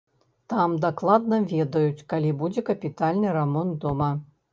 [0.51, 4.09] Там дакладна ведаюць, калі будзе капітальны рамонт дома.